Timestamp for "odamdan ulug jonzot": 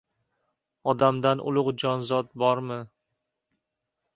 0.93-2.33